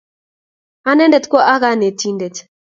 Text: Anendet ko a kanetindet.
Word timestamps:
Anendet 0.89 1.25
ko 1.31 1.37
a 1.53 1.55
kanetindet. 1.61 2.35